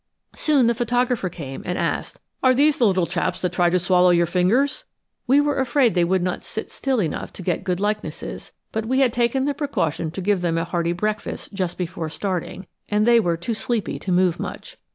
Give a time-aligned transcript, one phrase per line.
[0.33, 4.09] Soon the photographer came, and asked, "Are these the little chaps that try to swallow
[4.09, 4.85] your fingers?"
[5.27, 9.01] We were afraid they would not sit still enough to get good likenesses, but we
[9.01, 13.19] had taken the precaution to give them a hearty breakfast just before starting, and they
[13.19, 14.75] were too sleepy to move much.